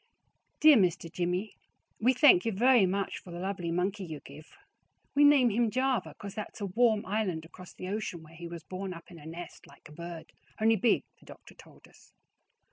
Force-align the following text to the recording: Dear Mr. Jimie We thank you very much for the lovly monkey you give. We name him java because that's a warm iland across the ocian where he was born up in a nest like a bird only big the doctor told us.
Dear 0.59 0.77
Mr. 0.77 1.11
Jimie 1.11 1.51
We 1.99 2.13
thank 2.13 2.43
you 2.43 2.51
very 2.51 2.87
much 2.87 3.19
for 3.19 3.29
the 3.29 3.37
lovly 3.37 3.69
monkey 3.69 4.03
you 4.03 4.19
give. 4.19 4.47
We 5.13 5.23
name 5.23 5.51
him 5.51 5.69
java 5.69 6.15
because 6.17 6.33
that's 6.33 6.59
a 6.59 6.65
warm 6.65 7.05
iland 7.05 7.45
across 7.45 7.75
the 7.75 7.85
ocian 7.87 8.23
where 8.23 8.33
he 8.35 8.47
was 8.47 8.63
born 8.63 8.95
up 8.95 9.11
in 9.11 9.19
a 9.19 9.27
nest 9.27 9.67
like 9.67 9.87
a 9.87 9.91
bird 9.93 10.33
only 10.59 10.75
big 10.75 11.03
the 11.19 11.27
doctor 11.27 11.53
told 11.53 11.87
us. 11.87 12.13